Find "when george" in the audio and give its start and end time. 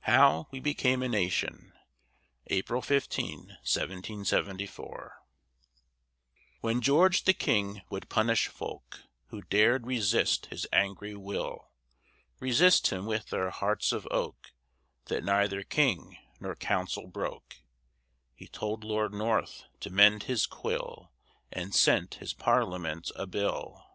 6.60-7.24